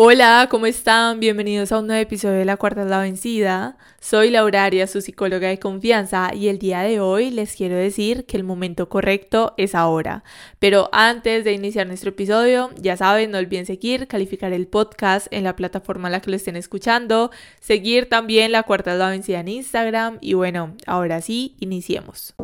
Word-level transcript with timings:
Hola, 0.00 0.46
¿cómo 0.48 0.66
están? 0.66 1.18
Bienvenidos 1.18 1.72
a 1.72 1.80
un 1.80 1.88
nuevo 1.88 2.00
episodio 2.00 2.36
de 2.36 2.44
La 2.44 2.56
Cuarta 2.56 2.82
es 2.82 2.86
la 2.86 3.00
Vencida. 3.00 3.76
Soy 4.00 4.30
Lauraria, 4.30 4.86
su 4.86 5.00
psicóloga 5.00 5.48
de 5.48 5.58
confianza, 5.58 6.32
y 6.32 6.46
el 6.46 6.60
día 6.60 6.82
de 6.82 7.00
hoy 7.00 7.32
les 7.32 7.56
quiero 7.56 7.74
decir 7.74 8.24
que 8.24 8.36
el 8.36 8.44
momento 8.44 8.88
correcto 8.88 9.54
es 9.56 9.74
ahora. 9.74 10.22
Pero 10.60 10.88
antes 10.92 11.42
de 11.42 11.52
iniciar 11.52 11.88
nuestro 11.88 12.10
episodio, 12.10 12.70
ya 12.80 12.96
saben, 12.96 13.32
no 13.32 13.38
olviden 13.38 13.66
seguir, 13.66 14.06
calificar 14.06 14.52
el 14.52 14.68
podcast 14.68 15.26
en 15.32 15.42
la 15.42 15.56
plataforma 15.56 16.06
en 16.06 16.12
la 16.12 16.20
que 16.20 16.30
lo 16.30 16.36
estén 16.36 16.54
escuchando, 16.54 17.32
seguir 17.58 18.08
también 18.08 18.52
La 18.52 18.62
Cuarta 18.62 18.92
es 18.92 19.00
la 19.00 19.10
Vencida 19.10 19.40
en 19.40 19.48
Instagram, 19.48 20.18
y 20.20 20.34
bueno, 20.34 20.76
ahora 20.86 21.20
sí, 21.20 21.56
iniciemos. 21.58 22.36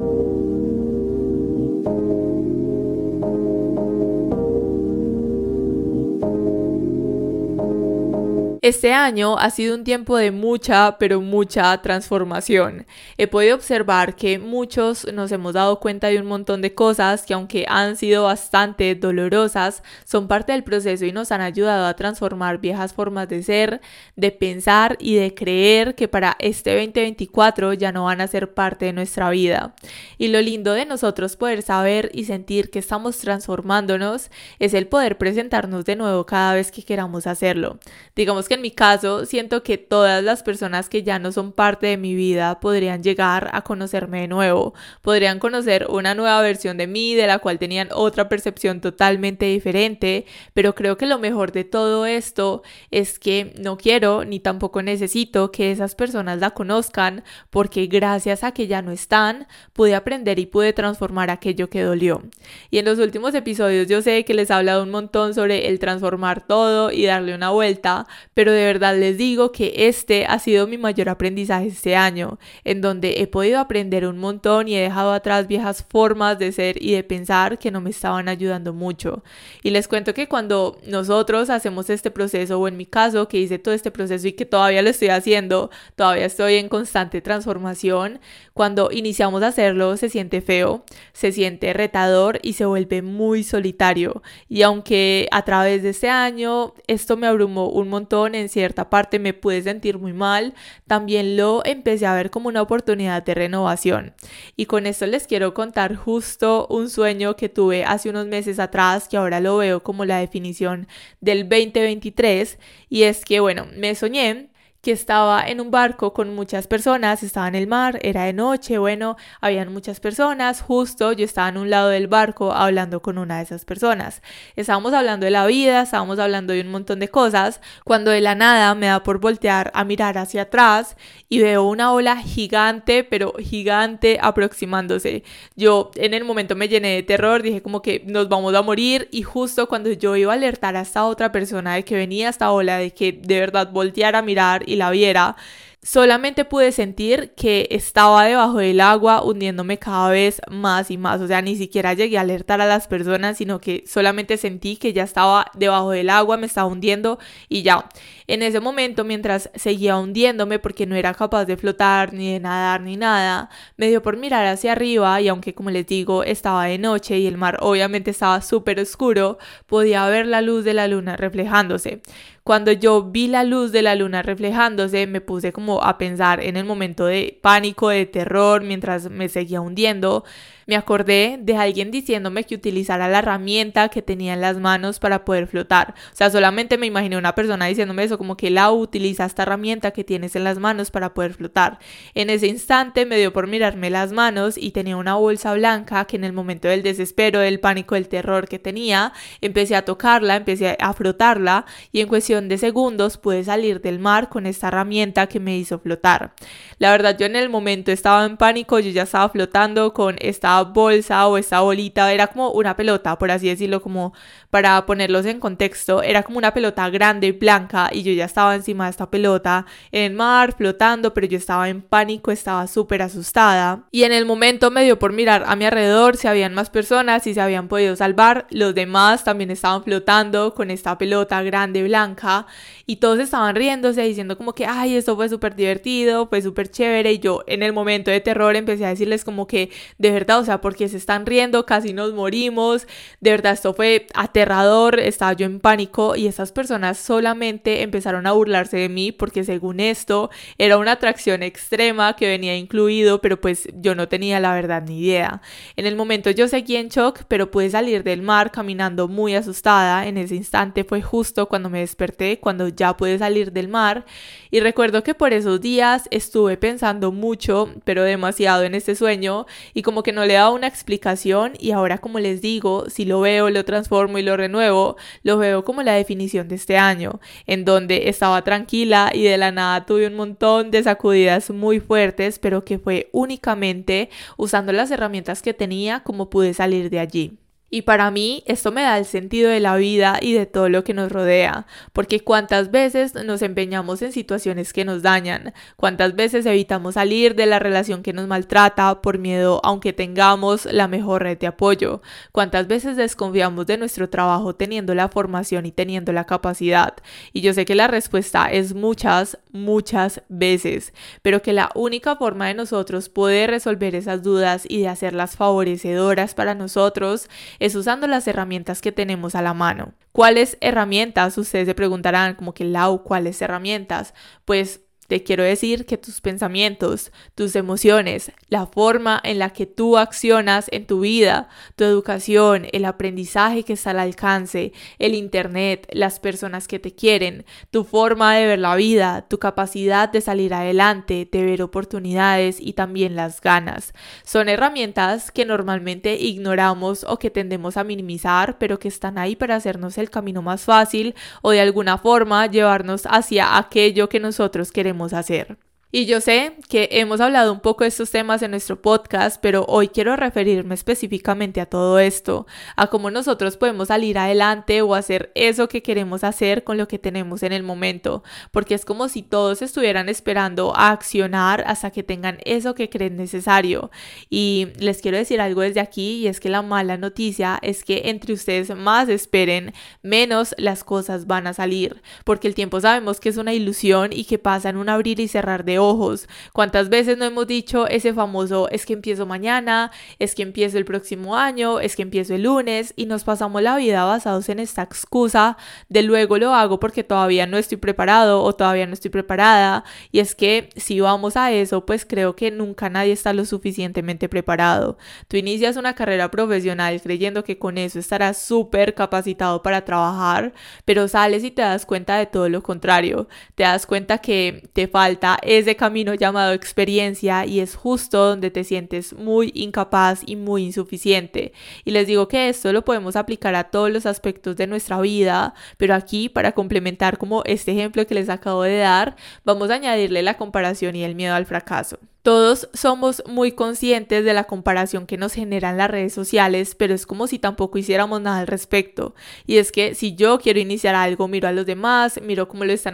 Este 8.65 8.95
año 8.95 9.37
ha 9.39 9.51
sido 9.51 9.75
un 9.75 9.85
tiempo 9.85 10.17
de 10.17 10.31
mucha, 10.31 10.97
pero 10.97 11.21
mucha 11.21 11.77
transformación. 11.83 12.87
He 13.19 13.27
podido 13.27 13.57
observar 13.57 14.17
que 14.17 14.39
muchos 14.39 15.07
nos 15.13 15.31
hemos 15.33 15.53
dado 15.53 15.81
cuenta 15.81 16.07
de 16.07 16.19
un 16.19 16.25
montón 16.25 16.63
de 16.63 16.73
cosas 16.73 17.27
que 17.27 17.35
aunque 17.35 17.67
han 17.69 17.99
sido 17.99 18.25
bastante 18.25 18.95
dolorosas, 18.95 19.83
son 20.07 20.29
parte 20.29 20.53
del 20.53 20.65
proceso 20.65 21.05
y 21.05 21.13
nos 21.13 21.31
han 21.31 21.43
ayudado 21.43 21.85
a 21.85 21.93
transformar 21.93 22.57
viejas 22.57 22.95
formas 22.95 23.29
de 23.29 23.43
ser, 23.43 23.83
de 24.17 24.31
pensar 24.31 24.97
y 24.99 25.17
de 25.17 25.35
creer 25.35 25.95
que 25.95 26.09
para 26.09 26.35
este 26.39 26.75
2024 26.75 27.75
ya 27.75 27.93
no 27.93 28.05
van 28.05 28.23
a 28.23 28.29
ser 28.29 28.55
parte 28.55 28.87
de 28.87 28.95
nuestra 28.95 29.29
vida. 29.29 29.75
Y 30.17 30.29
lo 30.29 30.41
lindo 30.41 30.73
de 30.73 30.87
nosotros 30.87 31.37
poder 31.37 31.61
saber 31.61 32.11
y 32.15 32.25
sentir 32.25 32.71
que 32.71 32.79
estamos 32.79 33.19
transformándonos 33.19 34.31
es 34.59 34.73
el 34.73 34.87
poder 34.87 35.19
presentarnos 35.19 35.85
de 35.85 35.97
nuevo 35.97 36.25
cada 36.25 36.55
vez 36.55 36.73
que 36.73 36.83
queramos 36.83 37.27
hacerlo. 37.27 37.79
Digamos 38.17 38.49
que 38.49 38.54
en 38.55 38.63
mi 38.63 38.71
caso 38.71 39.27
siento 39.27 39.63
que 39.63 39.79
todas 39.79 40.23
las 40.25 40.43
personas 40.43 40.89
que 40.89 41.03
ya 41.03 41.19
no 41.19 41.33
son 41.33 41.53
parte 41.53 41.89
de 41.89 41.97
mi 41.97 42.15
vida 42.15 42.61
podrían 42.61 43.03
llegar 43.03 43.51
a 43.53 43.63
conocerme 43.63 44.23
de 44.23 44.29
nuevo, 44.29 44.75
podrían 45.03 45.39
conocer 45.39 45.87
una 45.89 46.15
nueva 46.15 46.41
versión 46.41 46.77
de 46.77 46.87
mí 46.87 47.15
de 47.15 47.27
la 47.27 47.39
cual 47.39 47.59
tenían 47.59 47.89
otra 47.93 48.29
percepción 48.29 48.81
totalmente 48.81 49.47
diferente, 49.47 50.27
pero 50.55 50.75
creo 50.75 50.97
que 50.97 51.07
lo 51.07 51.19
mejor 51.19 51.53
de 51.53 51.65
todo 51.65 52.07
esto 52.07 52.63
es 52.91 53.19
que 53.19 53.53
no 53.59 53.77
quiero 53.77 54.25
ni 54.25 54.41
tampoco 54.41 54.83
necesito 54.83 55.51
que 55.51 55.71
esas 55.71 55.95
personas 55.95 56.39
la 56.39 56.51
conozcan 56.51 57.25
porque 57.51 57.87
gracias 57.87 58.45
a 58.45 58.53
que 58.53 58.67
ya 58.67 58.83
no 58.83 58.93
están 58.93 59.47
pude 59.73 59.95
aprender 59.95 60.39
y 60.39 60.47
pude 60.47 60.73
transformar 60.73 61.31
aquello 61.31 61.69
que 61.69 61.83
dolió. 61.83 62.23
Y 62.71 62.79
en 62.79 62.85
los 62.85 62.99
últimos 62.99 63.35
episodios 63.35 63.89
yo 63.89 64.03
sé 64.03 64.25
que 64.25 64.35
les 64.35 64.51
he 64.51 64.55
hablado 64.55 64.83
un 64.83 64.91
montón 64.91 65.35
sobre 65.35 65.69
el 65.69 65.79
transformar 65.79 66.47
todo 66.47 66.91
y 66.91 67.07
darle 67.07 67.35
una 67.35 67.51
vuelta, 67.51 68.07
pero 68.35 68.44
pero 68.45 68.53
de 68.53 68.67
verdad 68.67 68.95
les 68.95 69.17
digo 69.17 69.53
que 69.53 69.73
este 69.89 70.27
ha 70.27 70.39
sido 70.39 70.67
mi 70.67 70.77
mayor 70.77 71.09
aprendizaje 71.09 71.69
este 71.69 71.97
año, 71.97 72.39
en 72.63 72.83
donde 72.83 73.23
he 73.23 73.27
podido 73.27 73.59
aprender 73.59 74.07
un 74.07 74.19
montón 74.19 74.69
y 74.69 74.77
he 74.77 74.83
dejado 74.83 75.15
atrás 75.15 75.47
viejas 75.47 75.83
formas 75.89 76.39
de 76.39 76.53
ser 76.53 76.77
y 76.83 76.93
de 76.93 77.03
pensar 77.03 77.59
que 77.59 77.71
no 77.71 77.81
me 77.81 77.89
estaban 77.89 78.29
ayudando 78.29 78.75
mucho. 78.75 79.25
Y 79.63 79.71
les 79.71 79.89
cuento 79.89 80.13
que 80.13 80.29
cuando 80.29 80.79
nosotros 80.87 81.49
hacemos 81.49 81.89
este 81.89 82.11
proceso, 82.11 82.61
o 82.61 82.69
en 82.69 82.77
mi 82.77 82.85
caso, 82.85 83.29
que 83.29 83.39
hice 83.39 83.59
todo 83.59 83.73
este 83.73 83.91
proceso 83.91 84.29
y 84.29 84.35
que 84.35 84.45
todavía 84.45 84.83
lo 84.83 84.91
estoy 84.91 85.09
haciendo, 85.09 85.71
todavía 85.97 86.27
estoy 86.27 86.57
en 86.57 86.69
constante 86.69 87.23
transformación, 87.23 88.21
cuando 88.53 88.91
iniciamos 88.93 89.43
a 89.43 89.47
hacerlo 89.49 89.97
se 89.97 90.11
siente 90.11 90.43
feo, 90.43 90.85
se 91.15 91.33
siente 91.33 91.73
retador 91.73 92.41
y 92.43 92.53
se 92.53 92.67
vuelve 92.67 93.01
muy 93.01 93.43
solitario. 93.43 94.23
Y 94.51 94.61
aunque 94.61 95.29
a 95.31 95.47
través 95.47 95.83
de 95.83 95.89
este 95.89 96.11
año 96.11 96.75
esto 96.87 97.17
me 97.17 97.27
abrumó 97.27 97.71
un 97.71 97.89
montón, 97.89 98.34
en 98.35 98.49
cierta 98.49 98.91
parte 98.91 99.19
me 99.19 99.35
pude 99.35 99.63
sentir 99.63 99.99
muy 99.99 100.13
mal, 100.13 100.55
también 100.87 101.37
lo 101.37 101.63
empecé 101.65 102.07
a 102.07 102.15
ver 102.15 102.31
como 102.31 102.49
una 102.49 102.63
oportunidad 102.63 103.23
de 103.23 103.35
renovación. 103.35 104.15
Y 104.57 104.67
con 104.67 104.87
esto 104.87 105.07
les 105.07 105.27
quiero 105.27 105.55
contar 105.55 105.95
justo 105.95 106.67
un 106.69 106.91
sueño 106.91 107.37
que 107.37 107.49
tuve 107.49 107.85
hace 107.85 108.11
unos 108.11 108.27
meses 108.27 108.59
atrás, 108.59 109.09
que 109.09 109.17
ahora 109.17 109.41
lo 109.41 109.57
veo 109.57 109.83
como 109.83 110.05
la 110.05 110.19
definición 110.19 110.89
del 111.21 111.49
2023, 111.49 112.59
y 112.89 113.03
es 113.05 113.25
que, 113.25 113.41
bueno, 113.41 113.67
me 113.77 113.95
soñé 113.95 114.51
que 114.85 114.93
estaba 114.93 115.43
en 115.49 115.63
un 115.63 115.71
barco 115.71 116.13
con 116.13 116.35
muchas 116.35 116.67
personas, 116.67 117.23
estaba 117.23 117.49
en 117.49 117.55
el 117.55 117.67
mar, 117.67 117.99
era 118.03 118.25
de 118.25 118.35
noche, 118.35 118.77
bueno, 118.77 119.17
habían 119.41 119.73
muchas 119.73 119.99
personas, 119.99 120.61
justo 120.61 121.11
yo 121.13 121.25
estaba 121.25 121.49
en 121.49 121.57
un 121.57 121.71
lado 121.71 121.89
del 121.89 122.07
barco 122.07 122.53
hablando 122.53 123.01
con 123.01 123.17
una 123.17 123.39
de 123.39 123.45
esas 123.45 123.65
personas. 123.65 124.21
Estábamos 124.57 124.93
hablando 124.93 125.25
de 125.25 125.31
la 125.31 125.47
vida, 125.47 125.81
estábamos 125.81 126.19
hablando 126.19 126.53
de 126.53 126.61
un 126.61 126.71
montón 126.71 127.01
de 127.01 127.09
cosas, 127.09 127.63
cuando 127.83 128.11
de 128.11 128.21
la 128.21 128.35
nada 128.35 128.75
me 128.75 128.87
da 128.87 129.03
por 129.03 129.21
voltear 129.21 129.73
a 129.75 129.85
mirar 129.85 130.19
hacia 130.19 130.43
atrás 130.43 130.97
y 131.31 131.41
veo 131.41 131.65
una 131.65 131.93
ola 131.93 132.19
gigante, 132.19 133.05
pero 133.05 133.33
gigante 133.39 134.19
aproximándose. 134.21 135.25
Yo 135.57 135.93
en 135.95 136.13
el 136.13 136.25
momento 136.25 136.57
me 136.57 136.69
llené 136.69 136.97
de 136.97 137.03
terror, 137.03 137.43
dije 137.43 137.63
como 137.63 137.81
que 137.81 138.03
nos 138.07 138.29
vamos 138.29 138.55
a 138.55 138.61
morir 138.61 139.09
y 139.11 139.23
justo 139.23 139.67
cuando 139.67 139.91
yo 139.91 140.15
iba 140.15 140.33
a 140.33 140.37
alertar 140.37 140.77
a 140.77 140.83
esta 140.83 141.07
otra 141.07 141.33
persona 141.33 141.75
de 141.75 141.85
que 141.85 141.97
venía 141.97 142.29
esta 142.29 142.53
ola, 142.53 142.77
de 142.77 142.91
que 142.91 143.13
de 143.13 143.41
verdad 143.41 143.71
volteara 143.73 144.19
a 144.19 144.23
mirar 144.23 144.69
la 144.77 144.91
viera, 144.91 145.37
solamente 145.85 146.47
pude 146.47 146.73
sentir 146.73 147.35
que 147.37 147.69
estaba 147.71 148.25
debajo 148.25 148.59
del 148.59 148.81
agua 148.81 149.23
hundiéndome 149.23 149.79
cada 149.79 150.09
vez 150.11 150.41
más 150.51 150.91
y 150.91 150.97
más. 150.97 151.21
O 151.21 151.27
sea, 151.27 151.43
ni 151.43 151.57
siquiera 151.57 151.93
llegué 151.93 152.17
a 152.19 152.23
alertar 152.23 152.61
a 152.61 152.67
las 152.67 152.89
personas, 152.89 153.37
sino 153.37 153.61
que 153.61 153.85
solamente 153.87 154.37
sentí 154.39 154.77
que 154.77 154.93
ya 154.93 155.05
estaba 155.05 155.47
debajo 155.55 155.91
del 155.91 156.11
agua, 156.11 156.39
me 156.39 156.47
estaba 156.47 156.67
hundiendo 156.67 157.19
y 157.49 157.63
ya. 157.63 157.89
En 158.27 158.43
ese 158.43 158.59
momento, 158.61 159.05
mientras 159.05 159.51
seguía 159.55 159.99
hundiéndome 159.99 160.59
porque 160.59 160.87
no 160.87 160.97
era 160.97 161.13
capaz 161.13 161.45
de 161.45 161.59
flotar, 161.59 162.15
ni 162.15 162.33
de 162.33 162.41
nadar, 162.41 162.81
ni 162.81 162.97
nada, 162.97 163.51
me 163.77 163.89
dio 163.89 164.03
por 164.03 164.17
mirar 164.17 164.47
hacia 164.47 164.73
arriba 164.73 165.21
y 165.21 165.29
aunque 165.29 165.55
como 165.55 165.71
les 165.71 165.87
digo 165.87 166.25
estaba 166.25 166.65
de 166.65 166.79
noche 166.79 167.19
y 167.19 167.27
el 167.27 167.37
mar 167.37 167.59
obviamente 167.61 168.11
estaba 168.11 168.41
súper 168.41 168.81
oscuro, 168.81 169.39
podía 169.67 170.07
ver 170.09 170.27
la 170.27 170.41
luz 170.41 170.65
de 170.65 170.73
la 170.73 170.89
luna 170.89 171.17
reflejándose. 171.17 172.01
Cuando 172.45 172.73
yo 172.73 173.03
vi 173.05 173.27
la 173.27 173.45
luz 173.45 173.73
de 173.73 173.83
la 173.83 173.95
luna 173.95 174.23
reflejándose, 174.23 175.07
me 175.07 175.21
puse 175.21 175.53
como 175.53 175.83
a 175.83 175.99
pensar 175.99 176.43
en 176.43 176.57
el 176.57 176.65
momento 176.65 177.07
de 177.07 177.39
pánico, 177.43 177.89
de 177.91 178.07
terror, 178.07 178.63
mientras 178.63 179.11
me 179.11 179.29
seguía 179.29 179.61
hundiendo 179.61 180.25
me 180.67 180.77
acordé 180.77 181.39
de 181.41 181.57
alguien 181.57 181.91
diciéndome 181.91 182.45
que 182.45 182.55
utilizara 182.55 183.09
la 183.09 183.19
herramienta 183.19 183.89
que 183.89 184.03
tenía 184.03 184.35
en 184.35 184.41
las 184.41 184.59
manos 184.59 184.99
para 184.99 185.25
poder 185.25 185.47
flotar. 185.47 185.95
O 186.13 186.17
sea, 186.17 186.31
solamente 186.31 186.79
me 186.79 186.87
imaginé 186.87 187.17
una 187.17 187.35
persona 187.35 187.67
diciéndome 187.67 188.05
eso, 188.05 188.14
como 188.19 188.37
que 188.37 188.51
la 188.51 188.71
utiliza 188.71 189.25
esta 189.25 189.43
herramienta 189.43 189.91
que 189.91 190.05
tienes 190.05 190.37
en 190.37 190.45
las 190.45 190.59
manos 190.59 190.91
para 190.91 191.15
poder 191.15 191.35
flotar. 191.35 191.79
En 192.15 192.31
ese 192.31 192.47
instante 192.47 193.07
me 193.07 193.19
dio 193.19 193.33
por 193.33 193.47
mirarme 193.47 193.91
las 193.91 194.13
manos 194.13 194.57
y 194.57 194.71
tenía 194.71 194.97
una 194.97 195.15
bolsa 195.15 195.55
blanca 195.55 196.05
que 196.05 196.17
en 196.17 196.25
el 196.25 196.33
momento 196.33 196.69
del 196.69 196.83
desespero, 196.83 197.41
del 197.41 197.61
pánico, 197.61 197.95
del 197.95 198.09
terror 198.09 198.49
que 198.49 198.59
tenía, 198.59 199.13
empecé 199.41 199.77
a 199.77 199.85
tocarla, 199.85 200.37
empecé 200.37 200.77
a 200.79 200.93
frotarla 200.93 201.67
y 201.93 202.01
en 202.01 202.09
cuestión 202.09 202.49
de 202.49 202.59
segundos 202.59 203.19
pude 203.19 203.45
salir 203.45 203.81
del 203.81 203.99
mar 203.99 204.29
con 204.29 204.47
esta 204.47 204.69
herramienta 204.69 205.27
que 205.27 205.41
me 205.41 205.57
hizo 205.57 205.79
flotar. 205.79 206.35
La 206.79 206.91
verdad, 206.91 207.17
yo 207.19 207.27
en 207.27 207.37
el 207.37 207.49
momento 207.49 207.91
estaba 207.91 208.25
en 208.25 208.37
pánico, 208.37 208.79
yo 208.79 208.91
ya 208.91 209.03
estaba 209.03 209.29
flotando 209.29 209.93
con 209.93 210.17
esta 210.21 210.63
bolsa 210.63 211.27
o 211.27 211.39
esta 211.39 211.61
bolita, 211.61 212.13
era 212.13 212.27
como 212.29 212.51
una 212.51 212.77
pelota, 212.77 213.19
por 213.19 213.31
así 213.31 213.49
decirlo, 213.49 213.83
como 213.83 214.13
para 214.51 214.87
ponerlos 214.87 215.27
en 215.27 215.41
contexto, 215.41 216.03
era 216.03 216.23
como 216.23 216.39
una 216.39 216.55
pelota 216.55 216.89
grande 216.91 217.29
y 217.29 217.33
blanca 217.33 217.91
y 217.93 218.04
yo 218.05 218.13
ya 218.13 218.27
estaba 218.27 218.55
encima 218.55 218.85
de 218.85 218.91
esta 218.91 219.11
pelota 219.11 219.67
en 219.91 220.13
el 220.13 220.17
mar 220.17 220.55
flotando, 220.57 221.13
pero 221.15 221.27
yo 221.27 221.39
estaba 221.39 221.69
en 221.69 221.83
pánico, 221.83 222.31
estaba 222.31 222.67
súper 222.67 223.03
asustada. 223.03 223.85
Y 223.91 224.05
en 224.05 224.13
el 224.13 224.27
momento 224.27 224.71
me 224.71 224.85
dio 224.85 224.99
por 224.99 225.13
mirar 225.13 225.45
a 225.47 225.57
mi 225.57 225.65
alrededor 225.65 226.17
si 226.17 226.29
habían 226.29 226.55
más 226.55 226.71
personas, 226.71 227.27
y 227.27 227.35
se 227.35 227.41
habían 227.41 227.69
podido 227.69 227.97
salvar, 227.97 228.47
los 228.51 228.75
demás 228.75 229.25
también 229.25 229.51
estaban 229.51 229.83
flotando 229.83 230.55
con 230.55 230.71
esta 230.71 230.99
pelota 230.99 231.43
grande 231.43 231.83
blanca 231.83 232.47
y 232.87 232.97
todos 232.97 233.19
estaban 233.19 233.55
riéndose 233.55 234.03
diciendo 234.03 234.37
como 234.37 234.53
que, 234.53 234.67
ay, 234.67 234.97
esto 234.97 235.17
fue 235.17 235.29
súper 235.29 235.57
divertido, 235.57 236.27
fue 236.29 236.43
súper 236.43 236.71
chévere 236.71 237.13
y 237.13 237.19
yo 237.19 237.43
en 237.47 237.63
el 237.63 237.73
momento 237.73 238.11
de 238.11 238.21
terror 238.21 238.57
empecé 238.57 238.85
a 238.85 238.91
decirles 238.91 239.25
como 239.25 239.47
que 239.47 239.71
de 239.99 240.11
verdad, 240.11 240.41
o 240.41 240.45
sea, 240.45 240.61
porque 240.61 240.89
se 240.89 240.97
están 240.97 241.25
riendo, 241.27 241.65
casi 241.67 241.93
nos 241.93 242.13
morimos, 242.13 242.87
de 243.21 243.31
verdad 243.31 243.53
esto 243.53 243.73
fue 243.73 244.07
aterrador, 244.15 245.01
estaba 245.01 245.33
yo 245.33 245.47
en 245.47 245.61
pánico 245.61 246.17
y 246.17 246.27
esas 246.27 246.53
personas 246.53 246.99
solamente 246.99 247.83
empezaron 247.83 247.94
a 248.27 248.33
burlarse 248.33 248.77
de 248.77 248.89
mí 248.89 249.13
porque 249.13 249.45
según 249.45 249.81
esto 249.81 250.31
era 250.59 250.79
una 250.79 250.93
atracción 250.93 251.43
extrema 251.43 252.17
que 252.17 252.27
venía 252.27 252.57
incluido, 252.57 253.21
pero 253.21 253.41
pues 253.41 253.69
yo 253.75 253.95
no 253.95 254.09
tenía 254.09 254.41
la 254.41 254.55
verdad 254.55 254.83
ni 254.87 255.01
idea. 255.01 255.43
En 255.77 255.87
el 255.87 255.97
momento 255.97 256.31
yo 256.31 256.49
seguí 256.49 256.77
en 256.77 256.89
shock, 256.89 257.25
pero 257.29 257.51
pude 257.51 257.71
salir 257.71 258.03
del 258.03 258.23
mar 258.23 258.51
caminando 258.51 259.09
muy 259.09 259.35
asustada, 259.35 260.07
en 260.07 260.19
ese 260.19 260.35
instante 260.35 260.85
fue 260.85 261.03
justo 261.03 261.49
cuando 261.49 261.71
me 261.71 261.81
desperté, 261.81 262.39
cuando 262.41 262.69
ya 262.69 262.97
pude 262.97 263.19
salir 263.19 263.53
del 263.53 263.69
mar. 263.69 264.05
Y 264.51 264.61
recuerdo 264.61 265.03
que 265.03 265.15
por 265.15 265.33
esos 265.33 265.61
días 265.61 266.09
estuve 266.11 266.57
pensando 266.57 267.13
mucho, 267.13 267.71
pero 267.85 268.03
demasiado 268.03 268.63
en 268.63 268.75
este 268.75 268.95
sueño 268.95 269.47
y 269.73 269.83
como 269.83 270.03
que 270.03 270.13
no 270.13 270.25
le 270.25 270.35
daba 270.35 270.51
una 270.51 270.67
explicación. 270.67 271.53
Y 271.59 271.73
ahora 271.73 271.99
como 271.99 272.19
les 272.21 272.41
digo, 272.41 272.85
si 272.89 273.05
lo 273.05 273.21
veo, 273.21 273.51
lo 273.51 273.65
transformo 273.65 274.19
y 274.19 274.23
lo 274.23 274.37
renuevo, 274.37 274.97
lo 275.23 275.39
veo 275.39 275.65
como 275.65 275.83
la 275.83 275.95
definición 275.95 276.49
de 276.49 276.55
este 276.55 276.77
año, 276.77 277.21
en 277.47 277.65
donde 277.65 277.84
estaba 277.91 278.43
tranquila 278.43 279.11
y 279.15 279.25
de 279.25 279.39
la 279.39 279.53
nada 279.53 279.87
tuve 279.87 280.07
un 280.07 280.15
montón 280.15 280.71
de 280.71 280.83
sacudidas 280.83 281.51
muy 281.51 281.81
fuertes, 281.81 282.39
pero 282.39 282.65
que 282.65 282.79
fue 282.79 283.09
únicamente 283.13 284.11
usando 284.37 284.73
las 284.73 284.91
herramientas 284.91 285.43
que 285.43 285.55
tenía 285.55 286.01
como 286.01 286.31
pude 286.31 286.55
salir 286.55 286.91
de 286.91 286.99
allí. 286.99 287.39
Y 287.71 287.83
para 287.83 288.11
mí 288.13 288.45
esto 288.47 288.71
me 288.71 288.83
da 288.83 288.99
el 288.99 289.05
sentido 289.05 289.51
de 289.51 289.59
la 289.59 289.75
vida 289.77 290.19
y 290.21 290.35
de 290.35 290.47
todo 290.47 290.69
lo 290.69 290.85
que 290.85 290.95
nos 290.95 291.11
rodea, 291.11 291.67
porque 291.93 292.21
cuántas 292.21 292.71
veces 292.71 293.15
nos 293.15 293.43
empeñamos 293.43 294.01
en 294.03 294.13
situaciones 294.13 294.73
que 294.73 294.85
nos 294.85 295.03
dañan, 295.03 295.53
cuántas 295.77 296.15
veces 296.15 296.47
evitamos 296.47 296.95
salir 296.95 297.35
de 297.35 297.47
la 297.47 297.59
relación 297.59 298.03
que 298.03 298.13
nos 298.13 298.29
maltrata 298.29 299.03
por 299.03 299.19
miedo 299.19 299.61
aunque 299.65 299.93
tengamos 299.93 300.67
la 300.67 300.87
mejor 300.87 301.23
red 301.23 301.39
de 301.39 301.49
apoyo, 301.49 302.01
cuántas 302.31 302.69
veces 302.69 302.97
desconfiamos 302.97 303.67
de 303.67 303.79
nuestro 303.79 304.09
trabajo 304.09 304.55
teniendo 304.55 304.95
la 304.95 305.09
formación 305.09 305.67
y 305.67 305.73
teniendo 305.73 306.13
la 306.13 306.27
capacidad. 306.27 306.95
Y 307.33 307.41
yo 307.41 307.55
sé 307.55 307.65
que 307.65 307.75
la 307.75 307.89
respuesta 307.89 308.53
es 308.53 308.75
muchas, 308.75 309.39
muchas 309.53 310.23
veces, 310.29 310.93
pero 311.23 311.43
que 311.43 311.53
la 311.53 311.71
única 311.75 312.15
forma 312.17 312.47
de 312.47 312.55
nosotros 312.55 313.09
poder 313.09 313.51
resolver 313.51 313.95
esas 313.97 314.23
dudas 314.23 314.65
y 314.69 314.83
de 314.83 314.89
hacerlas 314.89 315.37
favorecedoras 315.37 316.35
para 316.35 316.55
nosotros 316.55 317.29
es 317.59 317.75
usando 317.75 318.07
las 318.07 318.27
herramientas 318.29 318.81
que 318.81 318.93
tenemos 318.93 319.35
a 319.35 319.43
la 319.43 319.55
mano. 319.55 319.95
¿Cuáles 320.13 320.57
herramientas? 320.61 321.37
Ustedes 321.39 321.67
se 321.67 321.75
preguntarán 321.75 322.35
como 322.35 322.55
que, 322.55 322.65
Lau, 322.65 323.03
¿cuáles 323.03 323.41
herramientas? 323.43 324.15
Pues 324.45 324.84
te 325.15 325.23
quiero 325.23 325.45
decir 325.45 325.87
que 325.87 325.97
tus 325.97 326.21
pensamientos, 326.21 327.13
tus 327.37 327.55
emociones, 327.55 328.33
la 328.49 328.67
forma 328.67 329.21
en 329.23 329.39
la 329.39 329.51
que 329.51 329.65
tú 329.65 329.97
accionas 329.97 330.67
en 330.73 330.89
tu 330.89 330.99
vida, 330.99 331.49
tu 331.77 331.85
educación, 331.85 332.67
el 332.73 332.85
aprendizaje 332.85 333.63
que 333.63 333.75
está 333.75 333.91
al 333.91 334.01
alcance, 334.01 334.73
el 334.99 335.15
Internet, 335.15 335.87
las 335.93 336.19
personas 336.19 336.67
que 336.67 336.81
te 336.81 336.97
quieren, 336.97 337.45
tu 337.71 337.85
forma 337.85 338.35
de 338.35 338.47
ver 338.47 338.59
la 338.59 338.75
vida, 338.75 339.25
tu 339.29 339.39
capacidad 339.39 340.09
de 340.09 340.21
salir 340.21 340.53
adelante, 340.53 341.29
de 341.31 341.45
ver 341.45 341.63
oportunidades 341.63 342.57
y 342.59 342.73
también 342.73 343.15
las 343.15 343.41
ganas. 343.41 343.93
Son 344.25 344.49
herramientas 344.49 345.31
que 345.31 345.45
normalmente 345.45 346.17
ignoramos 346.17 347.05
o 347.05 347.21
que 347.21 347.31
tendemos 347.31 347.77
a 347.77 347.85
minimizar, 347.85 348.59
pero 348.59 348.81
que 348.81 348.89
están 348.89 349.19
ahí 349.19 349.37
para 349.37 349.55
hacernos 349.55 349.97
el 349.97 350.11
camino 350.11 350.43
más 350.43 350.63
fácil 350.63 351.15
o 351.41 351.53
de 351.53 351.61
alguna 351.61 351.99
forma 351.99 352.49
llevarnos 352.49 353.07
hacia 353.09 353.57
aquello 353.57 354.09
que 354.09 354.19
nosotros 354.19 354.73
queremos 354.73 355.04
hacer. 355.13 355.59
Y 355.97 356.07
yo 356.07 356.21
sé 356.21 356.57
que 356.69 356.89
hemos 356.91 357.21
hablado 357.21 357.53
un 357.53 357.61
poco 357.61 357.85
de 357.85 357.89
estos 357.89 358.11
temas 358.11 358.43
en 358.43 358.51
nuestro 358.51 358.83
podcast, 358.83 359.41
pero 359.41 359.65
hoy 359.69 359.87
quiero 359.87 360.17
referirme 360.17 360.75
específicamente 360.75 361.61
a 361.61 361.67
todo 361.67 362.01
esto, 362.01 362.49
a 362.75 362.89
cómo 362.89 363.13
nosotros 363.13 363.57
podemos 363.57 363.87
salir 363.87 364.19
adelante 364.19 364.83
o 364.83 364.97
hacer 364.97 365.31
eso 365.37 365.69
que 365.69 365.85
queremos 365.85 366.25
hacer 366.25 366.65
con 366.65 366.79
lo 366.79 366.89
que 366.89 366.99
tenemos 366.99 367.45
en 367.45 367.53
el 367.53 367.63
momento, 367.63 368.25
porque 368.51 368.75
es 368.75 368.85
como 368.85 369.09
si 369.09 369.23
todos 369.23 369.63
estuvieran 369.63 370.09
esperando 370.09 370.77
a 370.77 370.91
accionar 370.91 371.63
hasta 371.65 371.93
que 371.93 372.03
tengan 372.03 372.39
eso 372.45 372.75
que 372.75 372.91
creen 372.91 373.17
necesario. 373.17 373.93
Y 374.29 374.71
les 374.81 375.01
quiero 375.01 375.17
decir 375.17 375.41
algo 375.41 375.61
desde 375.61 375.79
aquí, 375.79 376.23
y 376.23 376.27
es 376.27 376.41
que 376.41 376.49
la 376.49 376.63
mala 376.63 376.97
noticia 376.97 377.61
es 377.63 377.85
que 377.85 378.03
entre 378.07 378.33
ustedes 378.33 378.75
más 378.75 379.09
esperen, 379.09 379.73
menos 380.03 380.57
las 380.59 380.83
cosas 380.83 381.29
van 381.29 381.47
a 381.47 381.55
salir, 381.55 382.03
porque 382.25 382.49
el 382.49 382.57
tiempo 382.57 382.81
sabemos 382.81 383.21
que 383.21 383.29
es 383.29 383.37
una 383.37 383.53
ilusión 383.53 384.13
y 384.13 384.25
que 384.25 384.41
pasa 384.41 384.71
en 384.71 384.77
un 384.77 384.89
abrir 384.89 385.21
y 385.21 385.29
cerrar 385.29 385.65
de 385.65 385.84
ojos. 385.91 386.29
¿Cuántas 386.53 386.89
veces 386.89 387.19
no 387.19 387.25
hemos 387.25 387.47
dicho 387.47 387.87
ese 387.87 388.13
famoso 388.13 388.69
es 388.71 388.87
que 388.87 388.93
empiezo 388.93 389.27
mañana, 389.27 389.91
es 390.19 390.35
que 390.35 390.43
empiezo 390.43 390.79
el 390.79 390.85
próximo 390.85 391.37
año, 391.37 391.81
es 391.81 391.97
que 391.97 392.03
empiezo 392.03 392.35
el 392.35 392.43
lunes 392.45 392.93
y 392.97 393.07
nos 393.07 393.25
pasamos 393.25 393.63
la 393.63 393.77
vida 393.77 394.05
basados 394.05 394.49
en 394.49 394.59
esta 394.59 394.83
excusa 394.83 395.57
de 395.89 396.03
luego 396.03 396.39
lo 396.39 396.55
hago 396.55 396.81
porque 396.81 397.05
todavía 397.05 397.47
no 397.47 397.59
estoy 397.59 397.79
preparado 397.79 398.43
o 398.43 398.55
todavía 398.55 398.87
no 398.87 398.95
estoy 398.95 399.11
preparada 399.11 399.85
y 400.11 400.21
es 400.21 400.35
que 400.35 400.71
si 400.77 401.01
vamos 401.01 401.37
a 401.37 401.53
eso 401.53 401.85
pues 401.87 402.05
creo 402.05 402.37
que 402.37 402.51
nunca 402.51 402.89
nadie 402.89 403.13
está 403.13 403.33
lo 403.33 403.45
suficientemente 403.45 404.29
preparado. 404.29 404.99
Tú 405.29 405.37
inicias 405.37 405.77
una 405.77 405.95
carrera 405.95 406.31
profesional 406.31 407.01
creyendo 407.01 407.45
que 407.45 407.59
con 407.59 407.79
eso 407.79 407.99
estarás 407.99 408.39
súper 408.39 408.95
capacitado 408.95 409.63
para 409.63 409.85
trabajar, 409.85 410.53
pero 410.85 411.09
sales 411.09 411.45
y 411.45 411.51
te 411.51 411.63
das 411.63 411.87
cuenta 411.87 412.19
de 412.19 412.27
todo 412.27 412.49
lo 412.49 412.63
contrario. 412.63 413.29
Te 413.55 413.65
das 413.65 413.87
cuenta 413.87 414.19
que 414.19 414.69
te 414.73 414.89
falta 414.89 415.39
ese 415.43 415.74
camino 415.77 416.15
llamado 416.15 416.53
experiencia 416.53 417.47
y 417.47 417.61
es 417.61 417.75
justo 417.75 418.25
donde 418.29 418.51
te 418.51 418.65
sientes 418.65 419.13
muy 419.13 419.53
incapaz 419.55 420.23
y 420.27 420.37
muy 420.37 420.65
insuficiente. 420.65 421.53
Y 421.85 421.91
les 421.91 422.07
digo 422.07 422.29
que 422.29 422.49
esto 422.49 422.73
lo 422.73 422.85
podemos 422.85 423.17
aplicar 423.17 423.55
a 423.55 423.65
todos 423.65 423.91
los 423.91 424.07
aspectos 424.07 424.57
de 424.57 424.67
nuestra 424.67 425.01
vida, 425.01 425.55
pero 425.77 425.95
aquí 425.95 426.29
para 426.29 426.53
complementar 426.53 427.19
como 427.19 427.43
este 427.45 427.73
ejemplo 427.73 428.07
que 428.07 428.15
les 428.15 428.29
acabo 428.29 428.63
de 428.63 428.79
dar, 428.79 429.17
vamos 429.45 429.71
a 429.71 429.75
añadirle 429.75 430.23
la 430.23 430.37
comparación 430.37 430.97
y 430.97 431.05
el 431.05 431.15
miedo 431.15 431.35
al 431.35 431.47
fracaso. 431.47 431.99
Todos 432.25 432.71
somos 432.73 433.23
muy 433.27 433.53
conscientes 433.53 434.25
de 434.25 434.33
la 434.33 434.45
comparación 434.45 435.07
que 435.07 435.19
nos 435.19 435.35
generan 435.35 435.77
las 435.77 435.91
redes 435.91 436.15
sociales, 436.15 436.75
pero 436.75 436.95
es 436.95 437.05
como 437.05 437.27
si 437.27 437.39
tampoco 437.39 437.77
hiciéramos 437.77 438.23
nada 438.23 438.39
al 438.39 438.47
respecto. 438.47 439.15
Y 439.47 439.59
es 439.59 439.71
que 439.71 439.95
si 439.95 440.15
yo 440.15 440.39
quiero 440.39 440.59
iniciar 440.59 440.95
algo, 440.95 441.29
miro 441.29 441.49
a 441.49 441.53
los 441.53 441.67
demás, 441.67 442.19
miro 442.23 442.49
cómo 442.49 442.65
lo 442.65 442.73
están 442.73 442.94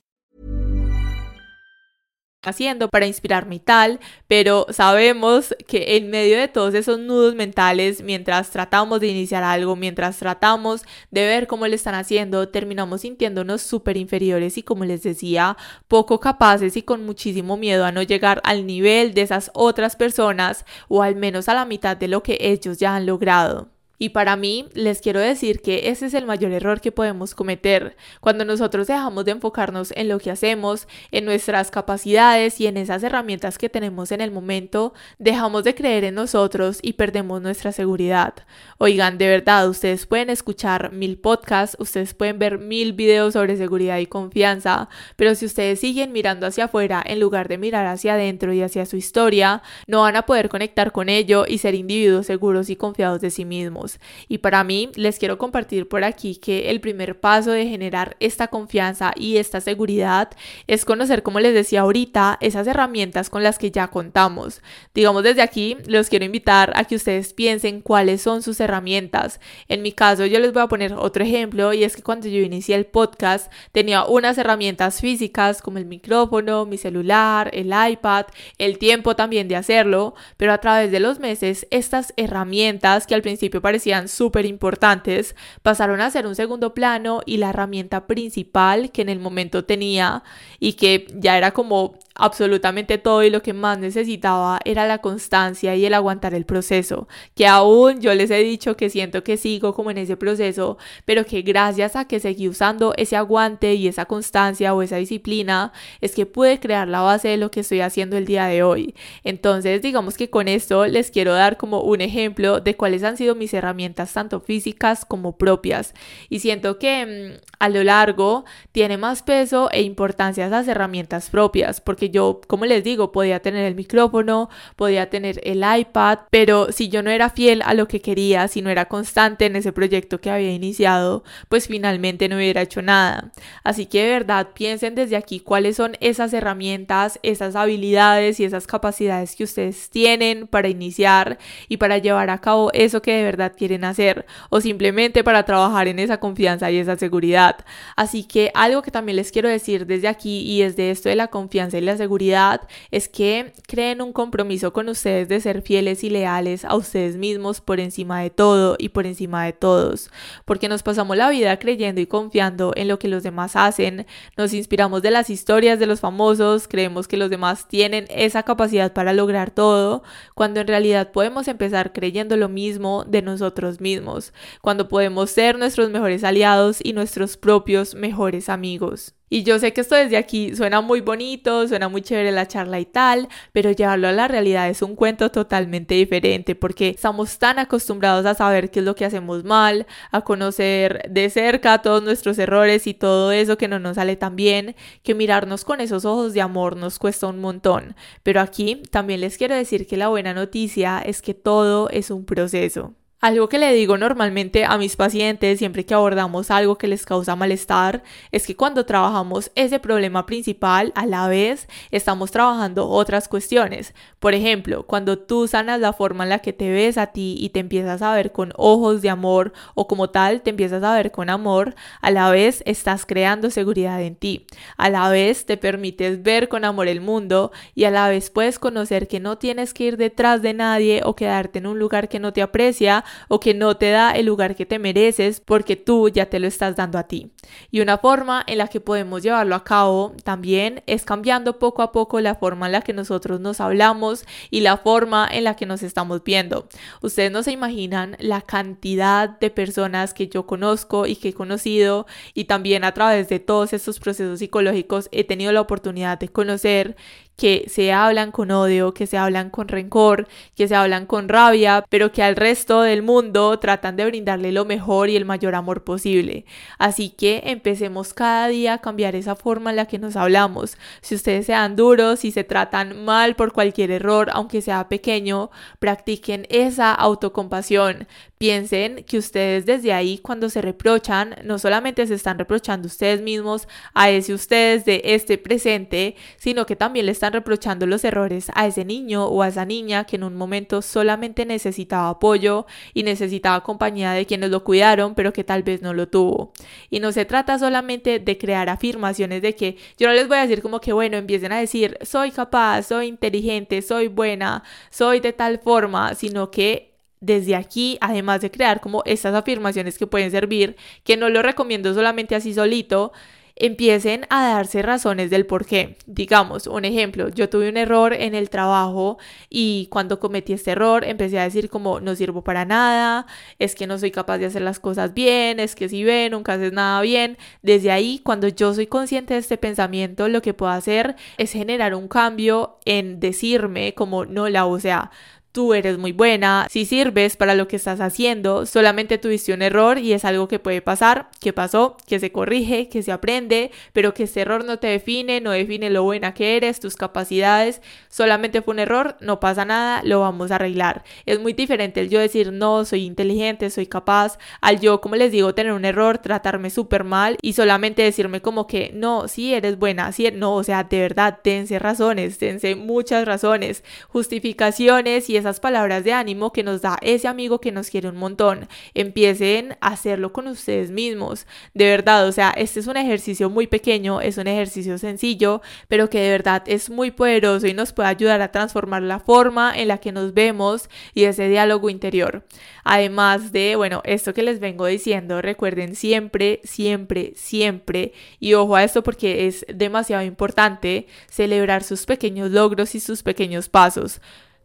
Haciendo 2.43 2.89
para 2.89 3.05
inspirarme 3.05 3.55
y 3.55 3.59
tal, 3.59 3.99
pero 4.27 4.65
sabemos 4.69 5.55
que 5.67 5.97
en 5.97 6.09
medio 6.09 6.39
de 6.39 6.47
todos 6.47 6.73
esos 6.73 6.99
nudos 6.99 7.35
mentales, 7.35 8.01
mientras 8.01 8.49
tratamos 8.49 8.99
de 8.99 9.07
iniciar 9.07 9.43
algo, 9.43 9.75
mientras 9.75 10.17
tratamos 10.17 10.83
de 11.11 11.25
ver 11.25 11.47
cómo 11.47 11.67
le 11.67 11.75
están 11.75 11.95
haciendo, 11.95 12.49
terminamos 12.49 13.01
sintiéndonos 13.01 13.61
súper 13.61 13.97
inferiores 13.97 14.57
y 14.57 14.63
como 14.63 14.85
les 14.85 15.03
decía, 15.03 15.55
poco 15.87 16.19
capaces 16.19 16.75
y 16.77 16.81
con 16.81 17.05
muchísimo 17.05 17.57
miedo 17.57 17.85
a 17.85 17.91
no 17.91 18.01
llegar 18.01 18.41
al 18.43 18.65
nivel 18.65 19.13
de 19.13 19.21
esas 19.21 19.51
otras 19.53 19.95
personas 19.95 20.65
o 20.87 21.03
al 21.03 21.15
menos 21.15 21.47
a 21.47 21.53
la 21.53 21.65
mitad 21.65 21.95
de 21.95 22.07
lo 22.07 22.23
que 22.23 22.37
ellos 22.41 22.79
ya 22.79 22.95
han 22.95 23.05
logrado. 23.05 23.69
Y 24.01 24.09
para 24.09 24.35
mí, 24.35 24.65
les 24.73 24.99
quiero 24.99 25.19
decir 25.19 25.61
que 25.61 25.89
ese 25.89 26.07
es 26.07 26.15
el 26.15 26.25
mayor 26.25 26.51
error 26.53 26.81
que 26.81 26.91
podemos 26.91 27.35
cometer 27.35 27.95
cuando 28.19 28.43
nosotros 28.45 28.87
dejamos 28.87 29.25
de 29.25 29.33
enfocarnos 29.33 29.93
en 29.95 30.09
lo 30.09 30.17
que 30.17 30.31
hacemos, 30.31 30.87
en 31.11 31.23
nuestras 31.23 31.69
capacidades 31.69 32.59
y 32.59 32.65
en 32.65 32.77
esas 32.77 33.03
herramientas 33.03 33.59
que 33.59 33.69
tenemos 33.69 34.11
en 34.11 34.21
el 34.21 34.31
momento, 34.31 34.95
dejamos 35.19 35.63
de 35.65 35.75
creer 35.75 36.03
en 36.03 36.15
nosotros 36.15 36.79
y 36.81 36.93
perdemos 36.93 37.43
nuestra 37.43 37.71
seguridad. 37.73 38.33
Oigan, 38.79 39.19
de 39.19 39.27
verdad, 39.27 39.69
ustedes 39.69 40.07
pueden 40.07 40.31
escuchar 40.31 40.91
mil 40.91 41.19
podcasts, 41.19 41.77
ustedes 41.79 42.15
pueden 42.15 42.39
ver 42.39 42.57
mil 42.57 42.93
videos 42.93 43.33
sobre 43.33 43.55
seguridad 43.55 43.99
y 43.99 44.07
confianza, 44.07 44.89
pero 45.15 45.35
si 45.35 45.45
ustedes 45.45 45.79
siguen 45.79 46.11
mirando 46.11 46.47
hacia 46.47 46.65
afuera 46.65 47.03
en 47.05 47.19
lugar 47.19 47.47
de 47.47 47.59
mirar 47.59 47.85
hacia 47.85 48.15
adentro 48.15 48.51
y 48.51 48.63
hacia 48.63 48.87
su 48.87 48.95
historia, 48.95 49.61
no 49.85 50.01
van 50.01 50.15
a 50.15 50.25
poder 50.25 50.49
conectar 50.49 50.91
con 50.91 51.07
ello 51.07 51.45
y 51.47 51.59
ser 51.59 51.75
individuos 51.75 52.25
seguros 52.25 52.71
y 52.71 52.75
confiados 52.75 53.21
de 53.21 53.29
sí 53.29 53.45
mismos. 53.45 53.90
Y 54.27 54.39
para 54.39 54.63
mí, 54.63 54.89
les 54.95 55.19
quiero 55.19 55.37
compartir 55.37 55.87
por 55.87 56.03
aquí 56.03 56.35
que 56.35 56.69
el 56.69 56.81
primer 56.81 57.19
paso 57.19 57.51
de 57.51 57.67
generar 57.67 58.15
esta 58.19 58.47
confianza 58.47 59.13
y 59.15 59.37
esta 59.37 59.61
seguridad 59.61 60.29
es 60.67 60.85
conocer, 60.85 61.23
como 61.23 61.39
les 61.39 61.53
decía 61.53 61.81
ahorita, 61.81 62.37
esas 62.41 62.67
herramientas 62.67 63.29
con 63.29 63.43
las 63.43 63.57
que 63.57 63.71
ya 63.71 63.87
contamos. 63.87 64.61
Digamos, 64.93 65.23
desde 65.23 65.41
aquí, 65.41 65.77
los 65.87 66.09
quiero 66.09 66.25
invitar 66.25 66.71
a 66.75 66.85
que 66.85 66.95
ustedes 66.95 67.33
piensen 67.33 67.81
cuáles 67.81 68.21
son 68.21 68.41
sus 68.41 68.59
herramientas. 68.59 69.39
En 69.67 69.81
mi 69.81 69.91
caso, 69.91 70.25
yo 70.25 70.39
les 70.39 70.53
voy 70.53 70.61
a 70.61 70.67
poner 70.67 70.93
otro 70.93 71.23
ejemplo 71.23 71.73
y 71.73 71.83
es 71.83 71.95
que 71.95 72.03
cuando 72.03 72.27
yo 72.27 72.39
inicié 72.39 72.75
el 72.75 72.85
podcast 72.85 73.51
tenía 73.71 74.05
unas 74.05 74.37
herramientas 74.37 75.01
físicas 75.01 75.61
como 75.61 75.77
el 75.77 75.85
micrófono, 75.85 76.65
mi 76.65 76.77
celular, 76.77 77.49
el 77.53 77.73
iPad, 77.91 78.25
el 78.57 78.77
tiempo 78.77 79.15
también 79.15 79.47
de 79.47 79.55
hacerlo, 79.55 80.15
pero 80.37 80.53
a 80.53 80.59
través 80.59 80.91
de 80.91 80.99
los 80.99 81.19
meses 81.19 81.67
estas 81.71 82.13
herramientas 82.17 83.07
que 83.07 83.15
al 83.15 83.21
principio 83.21 83.61
parecían 83.61 83.80
súper 84.07 84.45
importantes 84.45 85.35
pasaron 85.61 86.01
a 86.01 86.09
ser 86.11 86.27
un 86.27 86.35
segundo 86.35 86.73
plano 86.73 87.21
y 87.25 87.37
la 87.37 87.49
herramienta 87.49 88.07
principal 88.07 88.91
que 88.91 89.01
en 89.01 89.09
el 89.09 89.19
momento 89.19 89.65
tenía 89.65 90.23
y 90.59 90.73
que 90.73 91.07
ya 91.15 91.37
era 91.37 91.51
como 91.51 91.99
absolutamente 92.21 92.97
todo 92.97 93.23
y 93.23 93.29
lo 93.29 93.41
que 93.41 93.53
más 93.53 93.79
necesitaba 93.79 94.59
era 94.63 94.87
la 94.87 94.99
constancia 94.99 95.75
y 95.75 95.85
el 95.85 95.93
aguantar 95.93 96.33
el 96.33 96.45
proceso, 96.45 97.07
que 97.35 97.47
aún 97.47 97.99
yo 97.99 98.13
les 98.13 98.29
he 98.31 98.43
dicho 98.43 98.77
que 98.77 98.89
siento 98.89 99.23
que 99.23 99.37
sigo 99.37 99.73
como 99.73 99.91
en 99.91 99.97
ese 99.97 100.17
proceso, 100.17 100.77
pero 101.05 101.25
que 101.25 101.41
gracias 101.41 101.95
a 101.95 102.05
que 102.05 102.19
seguí 102.19 102.47
usando 102.47 102.93
ese 102.95 103.15
aguante 103.15 103.73
y 103.73 103.87
esa 103.87 104.05
constancia 104.05 104.73
o 104.73 104.81
esa 104.81 104.97
disciplina, 104.97 105.73
es 105.99 106.13
que 106.13 106.25
pude 106.25 106.59
crear 106.59 106.87
la 106.87 107.01
base 107.01 107.29
de 107.29 107.37
lo 107.37 107.49
que 107.51 107.61
estoy 107.61 107.81
haciendo 107.81 108.17
el 108.17 108.25
día 108.25 108.45
de 108.45 108.63
hoy. 108.63 108.93
Entonces, 109.23 109.81
digamos 109.81 110.15
que 110.15 110.29
con 110.29 110.47
esto 110.47 110.85
les 110.85 111.11
quiero 111.11 111.33
dar 111.33 111.57
como 111.57 111.81
un 111.81 112.01
ejemplo 112.01 112.59
de 112.59 112.77
cuáles 112.77 113.03
han 113.03 113.17
sido 113.17 113.35
mis 113.35 113.53
herramientas 113.53 114.13
tanto 114.13 114.39
físicas 114.39 115.05
como 115.05 115.37
propias. 115.37 115.93
Y 116.29 116.39
siento 116.39 116.77
que 116.77 117.39
mm, 117.39 117.50
a 117.61 117.69
lo 117.69 117.83
largo 117.83 118.43
tiene 118.71 118.97
más 118.97 119.21
peso 119.21 119.69
e 119.71 119.83
importancia 119.83 120.47
esas 120.47 120.67
herramientas 120.67 121.29
propias, 121.29 121.79
porque 121.79 122.09
yo, 122.09 122.41
como 122.47 122.65
les 122.65 122.83
digo, 122.83 123.11
podía 123.11 123.39
tener 123.39 123.65
el 123.65 123.75
micrófono, 123.75 124.49
podía 124.75 125.11
tener 125.11 125.39
el 125.43 125.63
iPad, 125.63 126.19
pero 126.31 126.71
si 126.71 126.89
yo 126.89 127.03
no 127.03 127.11
era 127.11 127.29
fiel 127.29 127.61
a 127.63 127.75
lo 127.75 127.87
que 127.87 128.01
quería, 128.01 128.47
si 128.47 128.63
no 128.63 128.71
era 128.71 128.85
constante 128.85 129.45
en 129.45 129.55
ese 129.55 129.71
proyecto 129.71 130.19
que 130.19 130.31
había 130.31 130.51
iniciado, 130.51 131.23
pues 131.49 131.67
finalmente 131.67 132.27
no 132.27 132.37
hubiera 132.37 132.63
hecho 132.63 132.81
nada. 132.81 133.31
Así 133.63 133.85
que 133.85 134.05
de 134.05 134.09
verdad 134.09 134.47
piensen 134.55 134.95
desde 134.95 135.15
aquí 135.15 135.39
cuáles 135.39 135.75
son 135.75 135.97
esas 135.99 136.33
herramientas, 136.33 137.19
esas 137.21 137.55
habilidades 137.55 138.39
y 138.39 138.45
esas 138.45 138.65
capacidades 138.65 139.35
que 139.35 139.43
ustedes 139.43 139.91
tienen 139.91 140.47
para 140.47 140.67
iniciar 140.67 141.37
y 141.69 141.77
para 141.77 141.99
llevar 141.99 142.31
a 142.31 142.41
cabo 142.41 142.71
eso 142.73 143.03
que 143.03 143.17
de 143.17 143.23
verdad 143.23 143.53
quieren 143.55 143.83
hacer 143.83 144.25
o 144.49 144.61
simplemente 144.61 145.23
para 145.23 145.43
trabajar 145.43 145.87
en 145.87 145.99
esa 145.99 146.19
confianza 146.19 146.71
y 146.71 146.77
esa 146.77 146.97
seguridad. 146.97 147.50
Así 147.95 148.23
que 148.23 148.51
algo 148.53 148.81
que 148.81 148.91
también 148.91 149.15
les 149.15 149.31
quiero 149.31 149.49
decir 149.49 149.85
desde 149.85 150.07
aquí 150.07 150.43
y 150.45 150.61
desde 150.61 150.91
esto 150.91 151.09
de 151.09 151.15
la 151.15 151.27
confianza 151.27 151.77
y 151.77 151.81
la 151.81 151.97
seguridad 151.97 152.61
es 152.91 153.07
que 153.07 153.53
creen 153.67 154.01
un 154.01 154.13
compromiso 154.13 154.73
con 154.73 154.89
ustedes 154.89 155.27
de 155.27 155.39
ser 155.39 155.61
fieles 155.61 156.03
y 156.03 156.09
leales 156.09 156.65
a 156.65 156.75
ustedes 156.75 157.17
mismos 157.17 157.61
por 157.61 157.79
encima 157.79 158.21
de 158.21 158.29
todo 158.29 158.75
y 158.77 158.89
por 158.89 159.05
encima 159.05 159.45
de 159.45 159.53
todos, 159.53 160.09
porque 160.45 160.69
nos 160.69 160.83
pasamos 160.83 161.17
la 161.17 161.29
vida 161.29 161.57
creyendo 161.59 162.01
y 162.01 162.07
confiando 162.07 162.73
en 162.75 162.87
lo 162.87 162.99
que 162.99 163.07
los 163.07 163.23
demás 163.23 163.55
hacen, 163.55 164.05
nos 164.37 164.53
inspiramos 164.53 165.01
de 165.01 165.11
las 165.11 165.29
historias 165.29 165.79
de 165.79 165.87
los 165.87 165.99
famosos, 165.99 166.67
creemos 166.67 167.07
que 167.07 167.17
los 167.17 167.29
demás 167.29 167.67
tienen 167.67 168.05
esa 168.09 168.43
capacidad 168.43 168.93
para 168.93 169.13
lograr 169.13 169.51
todo, 169.51 170.03
cuando 170.35 170.59
en 170.59 170.67
realidad 170.67 171.11
podemos 171.11 171.47
empezar 171.47 171.93
creyendo 171.93 172.37
lo 172.37 172.49
mismo 172.49 173.03
de 173.07 173.21
nosotros 173.21 173.81
mismos, 173.81 174.33
cuando 174.61 174.87
podemos 174.87 175.29
ser 175.29 175.57
nuestros 175.57 175.89
mejores 175.89 176.23
aliados 176.23 176.79
y 176.83 176.93
nuestros 176.93 177.37
propios 177.41 177.95
mejores 177.95 178.47
amigos. 178.47 179.15
Y 179.33 179.43
yo 179.43 179.59
sé 179.59 179.71
que 179.71 179.79
esto 179.79 179.95
desde 179.95 180.17
aquí 180.17 180.53
suena 180.57 180.81
muy 180.81 180.99
bonito, 180.99 181.65
suena 181.65 181.87
muy 181.87 182.01
chévere 182.01 182.33
la 182.33 182.49
charla 182.49 182.81
y 182.81 182.85
tal, 182.85 183.29
pero 183.53 183.71
llevarlo 183.71 184.09
a 184.09 184.11
la 184.11 184.27
realidad 184.27 184.69
es 184.69 184.81
un 184.81 184.93
cuento 184.93 185.31
totalmente 185.31 185.95
diferente 185.95 186.53
porque 186.53 186.89
estamos 186.89 187.39
tan 187.39 187.57
acostumbrados 187.57 188.25
a 188.25 188.35
saber 188.35 188.69
qué 188.69 188.79
es 188.79 188.85
lo 188.85 188.93
que 188.93 189.05
hacemos 189.05 189.45
mal, 189.45 189.87
a 190.11 190.19
conocer 190.21 191.09
de 191.09 191.29
cerca 191.29 191.81
todos 191.81 192.03
nuestros 192.03 192.37
errores 192.39 192.87
y 192.87 192.93
todo 192.93 193.31
eso 193.31 193.57
que 193.57 193.69
no 193.69 193.79
nos 193.79 193.95
sale 193.95 194.17
tan 194.17 194.35
bien, 194.35 194.75
que 195.01 195.15
mirarnos 195.15 195.63
con 195.63 195.79
esos 195.79 196.03
ojos 196.03 196.33
de 196.33 196.41
amor 196.41 196.75
nos 196.75 196.99
cuesta 196.99 197.27
un 197.27 197.39
montón. 197.39 197.95
Pero 198.23 198.41
aquí 198.41 198.83
también 198.91 199.21
les 199.21 199.37
quiero 199.37 199.55
decir 199.55 199.87
que 199.87 199.95
la 199.95 200.09
buena 200.09 200.33
noticia 200.33 200.99
es 200.99 201.21
que 201.21 201.33
todo 201.33 201.89
es 201.89 202.11
un 202.11 202.25
proceso. 202.25 202.95
Algo 203.23 203.49
que 203.49 203.59
le 203.59 203.71
digo 203.71 203.99
normalmente 203.99 204.65
a 204.65 204.79
mis 204.79 204.95
pacientes 204.95 205.59
siempre 205.59 205.85
que 205.85 205.93
abordamos 205.93 206.49
algo 206.49 206.79
que 206.79 206.87
les 206.87 207.05
causa 207.05 207.35
malestar 207.35 208.01
es 208.31 208.47
que 208.47 208.55
cuando 208.55 208.83
trabajamos 208.87 209.51
ese 209.53 209.79
problema 209.79 210.25
principal 210.25 210.91
a 210.95 211.05
la 211.05 211.27
vez 211.27 211.67
estamos 211.91 212.31
trabajando 212.31 212.89
otras 212.89 213.27
cuestiones. 213.27 213.93
Por 214.19 214.33
ejemplo, 214.33 214.87
cuando 214.87 215.19
tú 215.19 215.47
sanas 215.47 215.79
la 215.79 215.93
forma 215.93 216.23
en 216.23 216.31
la 216.31 216.39
que 216.39 216.51
te 216.51 216.71
ves 216.71 216.97
a 216.97 217.07
ti 217.07 217.35
y 217.37 217.49
te 217.49 217.59
empiezas 217.59 218.01
a 218.01 218.15
ver 218.15 218.31
con 218.31 218.53
ojos 218.57 219.03
de 219.03 219.11
amor 219.11 219.53
o 219.75 219.87
como 219.87 220.09
tal 220.09 220.41
te 220.41 220.49
empiezas 220.49 220.81
a 220.81 220.95
ver 220.95 221.11
con 221.11 221.29
amor, 221.29 221.75
a 222.01 222.09
la 222.09 222.31
vez 222.31 222.63
estás 222.65 223.05
creando 223.05 223.51
seguridad 223.51 224.01
en 224.01 224.15
ti. 224.15 224.47
A 224.77 224.89
la 224.89 225.07
vez 225.09 225.45
te 225.45 225.57
permites 225.57 226.23
ver 226.23 226.49
con 226.49 226.65
amor 226.65 226.87
el 226.87 227.01
mundo 227.01 227.51
y 227.75 227.83
a 227.83 227.91
la 227.91 228.09
vez 228.09 228.31
puedes 228.31 228.57
conocer 228.57 229.07
que 229.07 229.19
no 229.19 229.37
tienes 229.37 229.75
que 229.75 229.83
ir 229.83 229.97
detrás 229.97 230.41
de 230.41 230.55
nadie 230.55 231.01
o 231.05 231.15
quedarte 231.15 231.59
en 231.59 231.67
un 231.67 231.77
lugar 231.77 232.09
que 232.09 232.19
no 232.19 232.33
te 232.33 232.41
aprecia 232.41 233.05
o 233.27 233.39
que 233.39 233.53
no 233.53 233.77
te 233.77 233.91
da 233.91 234.11
el 234.11 234.25
lugar 234.25 234.55
que 234.55 234.65
te 234.65 234.79
mereces 234.79 235.39
porque 235.39 235.75
tú 235.75 236.09
ya 236.09 236.27
te 236.27 236.39
lo 236.39 236.47
estás 236.47 236.75
dando 236.75 236.97
a 236.97 237.03
ti. 237.03 237.31
Y 237.69 237.81
una 237.81 237.97
forma 237.97 238.43
en 238.47 238.57
la 238.57 238.67
que 238.67 238.79
podemos 238.79 239.23
llevarlo 239.23 239.55
a 239.55 239.63
cabo 239.63 240.13
también 240.23 240.83
es 240.87 241.03
cambiando 241.03 241.59
poco 241.59 241.81
a 241.81 241.91
poco 241.91 242.19
la 242.19 242.35
forma 242.35 242.65
en 242.67 242.73
la 242.73 242.81
que 242.81 242.93
nosotros 242.93 243.39
nos 243.39 243.59
hablamos 243.61 244.25
y 244.49 244.61
la 244.61 244.77
forma 244.77 245.27
en 245.31 245.43
la 245.43 245.55
que 245.55 245.65
nos 245.65 245.83
estamos 245.83 246.23
viendo. 246.23 246.67
Ustedes 247.01 247.31
no 247.31 247.43
se 247.43 247.51
imaginan 247.51 248.15
la 248.19 248.41
cantidad 248.41 249.29
de 249.39 249.49
personas 249.49 250.13
que 250.13 250.27
yo 250.27 250.45
conozco 250.45 251.07
y 251.07 251.15
que 251.15 251.29
he 251.29 251.33
conocido 251.33 252.05
y 252.33 252.45
también 252.45 252.83
a 252.83 252.93
través 252.93 253.29
de 253.29 253.39
todos 253.39 253.73
estos 253.73 253.99
procesos 253.99 254.39
psicológicos 254.39 255.09
he 255.11 255.23
tenido 255.23 255.51
la 255.51 255.61
oportunidad 255.61 256.19
de 256.19 256.29
conocer 256.29 256.95
que 257.41 257.65
se 257.67 257.91
hablan 257.91 258.31
con 258.31 258.51
odio, 258.51 258.93
que 258.93 259.07
se 259.07 259.17
hablan 259.17 259.49
con 259.49 259.67
rencor, 259.67 260.27
que 260.55 260.67
se 260.67 260.75
hablan 260.75 261.07
con 261.07 261.27
rabia, 261.27 261.83
pero 261.89 262.11
que 262.11 262.21
al 262.21 262.35
resto 262.35 262.83
del 262.83 263.01
mundo 263.01 263.57
tratan 263.57 263.95
de 263.95 264.05
brindarle 264.05 264.51
lo 264.51 264.63
mejor 264.63 265.09
y 265.09 265.15
el 265.15 265.25
mayor 265.25 265.55
amor 265.55 265.83
posible. 265.83 266.45
Así 266.77 267.09
que 267.09 267.41
empecemos 267.45 268.13
cada 268.13 268.47
día 268.47 268.75
a 268.75 268.77
cambiar 268.81 269.15
esa 269.15 269.35
forma 269.35 269.71
en 269.71 269.77
la 269.77 269.87
que 269.87 269.97
nos 269.97 270.15
hablamos. 270.15 270.77
Si 271.01 271.15
ustedes 271.15 271.47
sean 271.47 271.75
duros, 271.75 272.25
y 272.25 272.31
se 272.31 272.43
tratan 272.43 273.05
mal 273.05 273.35
por 273.35 273.53
cualquier 273.53 273.89
error, 273.89 274.29
aunque 274.33 274.61
sea 274.61 274.87
pequeño, 274.87 275.49
practiquen 275.79 276.45
esa 276.51 276.93
autocompasión. 276.93 278.07
Piensen 278.41 279.03
que 279.03 279.19
ustedes 279.19 279.67
desde 279.67 279.93
ahí 279.93 280.17
cuando 280.17 280.49
se 280.49 280.63
reprochan, 280.63 281.35
no 281.43 281.59
solamente 281.59 282.07
se 282.07 282.15
están 282.15 282.39
reprochando 282.39 282.87
ustedes 282.87 283.21
mismos 283.21 283.67
a 283.93 284.09
ese 284.09 284.33
ustedes 284.33 284.83
de 284.83 284.99
este 285.03 285.37
presente, 285.37 286.15
sino 286.37 286.65
que 286.65 286.75
también 286.75 287.05
les 287.05 287.17
están 287.17 287.33
reprochando 287.33 287.85
los 287.85 288.03
errores 288.03 288.47
a 288.55 288.65
ese 288.65 288.83
niño 288.83 289.27
o 289.27 289.43
a 289.43 289.49
esa 289.49 289.63
niña 289.63 290.05
que 290.05 290.15
en 290.15 290.23
un 290.23 290.35
momento 290.35 290.81
solamente 290.81 291.45
necesitaba 291.45 292.09
apoyo 292.09 292.65
y 292.95 293.03
necesitaba 293.03 293.61
compañía 293.61 294.13
de 294.13 294.25
quienes 294.25 294.49
lo 294.49 294.63
cuidaron, 294.63 295.13
pero 295.13 295.33
que 295.33 295.43
tal 295.43 295.61
vez 295.61 295.83
no 295.83 295.93
lo 295.93 296.07
tuvo. 296.07 296.51
Y 296.89 296.99
no 296.99 297.11
se 297.11 297.25
trata 297.25 297.59
solamente 297.59 298.17
de 298.17 298.37
crear 298.39 298.69
afirmaciones 298.69 299.43
de 299.43 299.53
que 299.53 299.77
yo 299.99 300.07
no 300.07 300.13
les 300.13 300.27
voy 300.27 300.37
a 300.39 300.47
decir 300.47 300.63
como 300.63 300.81
que, 300.81 300.93
bueno, 300.93 301.15
empiecen 301.15 301.51
a 301.51 301.59
decir, 301.59 301.95
soy 302.01 302.31
capaz, 302.31 302.87
soy 302.87 303.05
inteligente, 303.05 303.83
soy 303.83 304.07
buena, 304.07 304.63
soy 304.89 305.19
de 305.19 305.31
tal 305.31 305.59
forma, 305.59 306.15
sino 306.15 306.49
que 306.49 306.90
desde 307.21 307.55
aquí, 307.55 307.97
además 308.01 308.41
de 308.41 308.51
crear 308.51 308.81
como 308.81 309.03
estas 309.05 309.33
afirmaciones 309.35 309.97
que 309.97 310.07
pueden 310.07 310.31
servir, 310.31 310.75
que 311.03 311.17
no 311.17 311.29
lo 311.29 311.41
recomiendo 311.41 311.93
solamente 311.93 312.35
así 312.35 312.53
solito, 312.53 313.13
empiecen 313.55 314.25
a 314.29 314.53
darse 314.53 314.81
razones 314.81 315.29
del 315.29 315.45
por 315.45 315.65
qué. 315.65 315.97
Digamos, 316.07 316.67
un 316.67 316.83
ejemplo, 316.83 317.29
yo 317.29 317.49
tuve 317.49 317.69
un 317.69 317.77
error 317.77 318.13
en 318.13 318.33
el 318.33 318.49
trabajo 318.49 319.17
y 319.49 319.87
cuando 319.91 320.19
cometí 320.19 320.53
este 320.53 320.71
error 320.71 321.03
empecé 321.05 321.39
a 321.39 321.43
decir 321.43 321.69
como 321.69 321.99
no 321.99 322.15
sirvo 322.15 322.43
para 322.43 322.65
nada, 322.65 323.27
es 323.59 323.75
que 323.75 323.87
no 323.87 323.99
soy 323.99 324.09
capaz 324.09 324.39
de 324.39 324.47
hacer 324.47 324.63
las 324.63 324.79
cosas 324.79 325.13
bien, 325.13 325.59
es 325.59 325.75
que 325.75 325.89
si 325.89 326.03
ven, 326.03 326.31
nunca 326.31 326.53
haces 326.53 326.73
nada 326.73 327.01
bien. 327.01 327.37
Desde 327.61 327.91
ahí, 327.91 328.19
cuando 328.23 328.47
yo 328.47 328.73
soy 328.73 328.87
consciente 328.87 329.35
de 329.35 329.41
este 329.41 329.57
pensamiento, 329.57 330.27
lo 330.27 330.41
que 330.41 330.53
puedo 330.53 330.71
hacer 330.71 331.15
es 331.37 331.51
generar 331.51 331.93
un 331.93 332.07
cambio 332.07 332.79
en 332.85 333.19
decirme 333.19 333.93
como 333.93 334.25
no 334.25 334.49
la, 334.49 334.65
o 334.65 334.79
sea, 334.79 335.11
tú 335.51 335.73
eres 335.73 335.97
muy 335.97 336.11
buena, 336.11 336.67
si 336.69 336.85
sirves 336.85 337.35
para 337.35 337.55
lo 337.55 337.67
que 337.67 337.75
estás 337.75 337.99
haciendo, 337.99 338.65
solamente 338.65 339.17
tuviste 339.17 339.53
un 339.53 339.61
error 339.61 339.97
y 339.97 340.13
es 340.13 340.23
algo 340.23 340.47
que 340.47 340.59
puede 340.59 340.81
pasar, 340.81 341.29
que 341.39 341.53
pasó, 341.53 341.97
que 342.07 342.19
se 342.19 342.31
corrige, 342.31 342.87
que 342.87 343.03
se 343.03 343.11
aprende, 343.11 343.71
pero 343.93 344.13
que 344.13 344.23
ese 344.23 344.41
error 344.41 344.63
no 344.63 344.79
te 344.79 344.87
define, 344.87 345.41
no 345.41 345.51
define 345.51 345.89
lo 345.89 346.03
buena 346.03 346.33
que 346.33 346.55
eres, 346.55 346.79
tus 346.79 346.95
capacidades, 346.95 347.81
solamente 348.09 348.61
fue 348.61 348.73
un 348.73 348.79
error, 348.79 349.17
no 349.19 349.39
pasa 349.39 349.65
nada, 349.65 350.01
lo 350.03 350.21
vamos 350.21 350.51
a 350.51 350.55
arreglar. 350.55 351.03
Es 351.25 351.39
muy 351.39 351.53
diferente 351.53 351.99
el 352.01 352.09
yo 352.09 352.19
decir 352.19 352.53
no, 352.53 352.85
soy 352.85 353.05
inteligente, 353.05 353.69
soy 353.69 353.87
capaz, 353.87 354.37
al 354.61 354.79
yo, 354.79 355.01
como 355.01 355.15
les 355.15 355.31
digo, 355.31 355.53
tener 355.53 355.73
un 355.73 355.85
error, 355.85 356.17
tratarme 356.19 356.69
súper 356.69 357.03
mal 357.03 357.37
y 357.41 357.53
solamente 357.53 358.03
decirme 358.03 358.41
como 358.41 358.67
que 358.67 358.91
no, 358.93 359.27
sí 359.27 359.53
eres 359.53 359.77
buena, 359.77 360.11
sí, 360.13 360.29
no, 360.33 360.55
o 360.55 360.63
sea, 360.63 360.83
de 360.83 360.99
verdad, 360.99 361.39
dense 361.43 361.77
razones, 361.79 362.39
dense 362.39 362.75
muchas 362.75 363.25
razones, 363.25 363.83
justificaciones 364.07 365.29
y 365.29 365.40
esas 365.41 365.59
palabras 365.59 366.03
de 366.03 366.13
ánimo 366.13 366.53
que 366.53 366.63
nos 366.63 366.81
da 366.81 366.97
ese 367.01 367.27
amigo 367.27 367.59
que 367.59 367.71
nos 367.71 367.89
quiere 367.89 368.09
un 368.09 368.17
montón. 368.17 368.67
Empiecen 368.93 369.77
a 369.81 369.89
hacerlo 369.89 370.31
con 370.31 370.47
ustedes 370.47 370.91
mismos. 370.91 371.45
De 371.73 371.85
verdad, 371.85 372.27
o 372.27 372.31
sea, 372.31 372.51
este 372.51 372.79
es 372.79 372.87
un 372.87 372.97
ejercicio 372.97 373.49
muy 373.49 373.67
pequeño, 373.67 374.21
es 374.21 374.37
un 374.37 374.47
ejercicio 374.47 374.97
sencillo, 374.97 375.61
pero 375.87 376.09
que 376.09 376.19
de 376.19 376.29
verdad 376.29 376.63
es 376.65 376.89
muy 376.89 377.11
poderoso 377.11 377.67
y 377.67 377.73
nos 377.73 377.93
puede 377.93 378.09
ayudar 378.09 378.41
a 378.41 378.51
transformar 378.51 379.01
la 379.01 379.19
forma 379.19 379.73
en 379.75 379.87
la 379.87 379.97
que 379.97 380.11
nos 380.11 380.33
vemos 380.33 380.89
y 381.13 381.25
ese 381.25 381.49
diálogo 381.49 381.89
interior. 381.89 382.43
Además 382.83 383.51
de, 383.51 383.75
bueno, 383.75 384.01
esto 384.05 384.33
que 384.33 384.43
les 384.43 384.59
vengo 384.59 384.85
diciendo, 384.85 385.41
recuerden 385.41 385.95
siempre, 385.95 386.61
siempre, 386.63 387.33
siempre, 387.35 388.13
y 388.39 388.53
ojo 388.53 388.75
a 388.75 388.83
esto 388.83 389.03
porque 389.03 389.47
es 389.47 389.65
demasiado 389.73 390.23
importante, 390.23 391.07
celebrar 391.29 391.83
sus 391.83 392.05
pequeños 392.05 392.51
logros 392.51 392.95
y 392.95 392.99
sus 392.99 393.23
pequeños 393.23 393.69
pasos. 393.69 394.21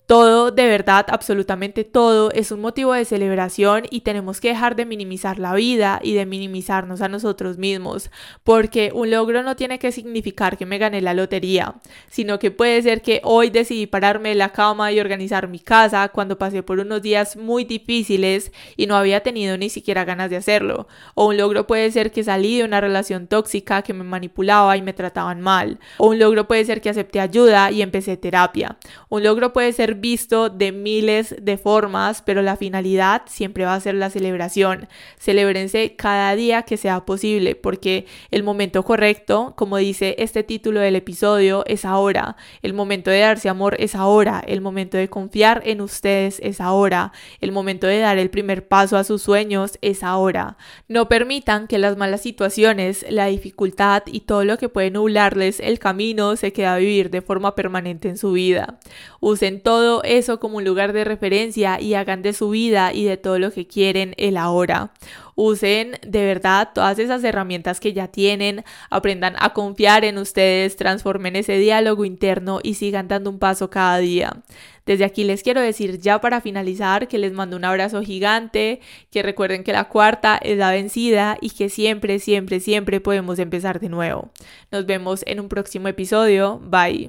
Todo, 0.06 0.52
de 0.52 0.68
verdad, 0.68 1.04
absolutamente 1.08 1.82
todo 1.82 2.30
es 2.30 2.52
un 2.52 2.60
motivo 2.60 2.92
de 2.92 3.04
celebración 3.04 3.86
y 3.90 4.02
tenemos 4.02 4.40
que 4.40 4.50
dejar 4.50 4.76
de 4.76 4.86
minimizar 4.86 5.40
la 5.40 5.52
vida 5.52 5.98
y 6.00 6.14
de 6.14 6.26
minimizarnos 6.26 7.02
a 7.02 7.08
nosotros 7.08 7.58
mismos, 7.58 8.12
porque 8.44 8.92
un 8.94 9.10
logro 9.10 9.42
no 9.42 9.56
tiene 9.56 9.80
que 9.80 9.90
significar 9.90 10.56
que 10.56 10.64
me 10.64 10.78
gané 10.78 11.00
la 11.00 11.12
lotería, 11.12 11.74
sino 12.08 12.38
que 12.38 12.52
puede 12.52 12.80
ser 12.82 13.02
que 13.02 13.20
hoy 13.24 13.50
decidí 13.50 13.88
pararme 13.88 14.28
de 14.28 14.36
la 14.36 14.50
cama 14.50 14.92
y 14.92 15.00
organizar 15.00 15.48
mi 15.48 15.58
casa 15.58 16.08
cuando 16.10 16.38
pasé 16.38 16.62
por 16.62 16.78
unos 16.78 17.02
días 17.02 17.36
muy 17.36 17.64
difíciles 17.64 18.52
y 18.76 18.86
no 18.86 18.94
había 18.94 19.24
tenido 19.24 19.58
ni 19.58 19.70
siquiera 19.70 20.04
ganas 20.04 20.30
de 20.30 20.36
hacerlo, 20.36 20.86
o 21.16 21.26
un 21.26 21.36
logro 21.36 21.66
puede 21.66 21.90
ser 21.90 22.12
que 22.12 22.22
salí 22.22 22.58
de 22.58 22.64
una 22.64 22.80
relación 22.80 23.26
tóxica 23.26 23.82
que 23.82 23.92
me 23.92 24.04
manipulaba 24.04 24.76
y 24.76 24.82
me 24.82 24.92
trataban 24.92 25.40
mal, 25.40 25.80
o 25.98 26.10
un 26.10 26.20
logro 26.20 26.46
puede 26.46 26.64
ser 26.64 26.80
que 26.80 26.90
acepté 26.90 27.18
ayuda 27.18 27.72
y 27.72 27.82
empecé 27.82 28.16
terapia, 28.16 28.76
un 29.08 29.24
logro 29.24 29.52
puede 29.52 29.72
ser 29.72 29.95
visto 30.00 30.50
de 30.50 30.72
miles 30.72 31.34
de 31.40 31.56
formas, 31.58 32.22
pero 32.22 32.42
la 32.42 32.56
finalidad 32.56 33.22
siempre 33.26 33.64
va 33.64 33.74
a 33.74 33.80
ser 33.80 33.94
la 33.94 34.10
celebración. 34.10 34.88
Celébrense 35.18 35.96
cada 35.96 36.34
día 36.36 36.62
que 36.62 36.76
sea 36.76 37.04
posible, 37.04 37.54
porque 37.54 38.06
el 38.30 38.42
momento 38.42 38.82
correcto, 38.82 39.54
como 39.56 39.76
dice 39.76 40.16
este 40.18 40.42
título 40.42 40.80
del 40.80 40.96
episodio, 40.96 41.64
es 41.66 41.84
ahora. 41.84 42.36
El 42.62 42.74
momento 42.74 43.10
de 43.10 43.20
darse 43.20 43.48
amor 43.48 43.76
es 43.78 43.94
ahora. 43.94 44.42
El 44.46 44.60
momento 44.60 44.96
de 44.96 45.08
confiar 45.08 45.62
en 45.64 45.80
ustedes 45.80 46.40
es 46.42 46.60
ahora. 46.60 47.12
El 47.40 47.52
momento 47.52 47.86
de 47.86 47.98
dar 47.98 48.18
el 48.18 48.30
primer 48.30 48.68
paso 48.68 48.96
a 48.96 49.04
sus 49.04 49.22
sueños 49.22 49.78
es 49.82 50.02
ahora. 50.02 50.56
No 50.88 51.08
permitan 51.08 51.66
que 51.66 51.78
las 51.78 51.96
malas 51.96 52.20
situaciones, 52.20 53.04
la 53.08 53.26
dificultad 53.26 54.02
y 54.06 54.20
todo 54.20 54.44
lo 54.44 54.58
que 54.58 54.68
puede 54.68 54.90
nublarles 54.90 55.60
el 55.60 55.78
camino 55.78 56.36
se 56.36 56.52
quede 56.52 56.66
a 56.66 56.76
vivir 56.76 57.10
de 57.10 57.22
forma 57.22 57.54
permanente 57.54 58.08
en 58.08 58.18
su 58.18 58.32
vida. 58.32 58.78
Usen 59.20 59.62
todo 59.86 60.02
eso 60.02 60.40
como 60.40 60.56
un 60.56 60.64
lugar 60.64 60.92
de 60.92 61.04
referencia 61.04 61.80
y 61.80 61.94
hagan 61.94 62.20
de 62.20 62.32
su 62.32 62.50
vida 62.50 62.92
y 62.92 63.04
de 63.04 63.16
todo 63.16 63.38
lo 63.38 63.52
que 63.52 63.68
quieren 63.68 64.14
el 64.16 64.36
ahora. 64.36 64.90
Usen 65.36 65.92
de 66.04 66.24
verdad 66.24 66.70
todas 66.74 66.98
esas 66.98 67.22
herramientas 67.22 67.78
que 67.78 67.92
ya 67.92 68.08
tienen, 68.08 68.64
aprendan 68.90 69.36
a 69.38 69.52
confiar 69.52 70.04
en 70.04 70.18
ustedes, 70.18 70.74
transformen 70.74 71.36
ese 71.36 71.58
diálogo 71.58 72.04
interno 72.04 72.58
y 72.64 72.74
sigan 72.74 73.06
dando 73.06 73.30
un 73.30 73.38
paso 73.38 73.70
cada 73.70 73.98
día. 73.98 74.42
Desde 74.86 75.04
aquí 75.04 75.22
les 75.22 75.44
quiero 75.44 75.60
decir 75.60 76.00
ya 76.00 76.20
para 76.20 76.40
finalizar 76.40 77.06
que 77.06 77.18
les 77.18 77.32
mando 77.32 77.56
un 77.56 77.64
abrazo 77.64 78.02
gigante, 78.02 78.80
que 79.12 79.22
recuerden 79.22 79.62
que 79.62 79.72
la 79.72 79.84
cuarta 79.84 80.36
es 80.36 80.58
la 80.58 80.72
vencida 80.72 81.38
y 81.40 81.50
que 81.50 81.68
siempre, 81.68 82.18
siempre, 82.18 82.58
siempre 82.58 83.00
podemos 83.00 83.38
empezar 83.38 83.78
de 83.78 83.88
nuevo. 83.88 84.30
Nos 84.72 84.84
vemos 84.84 85.22
en 85.28 85.38
un 85.38 85.48
próximo 85.48 85.86
episodio. 85.86 86.60
Bye. 86.60 87.08